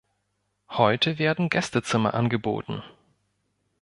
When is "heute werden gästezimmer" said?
0.71-2.15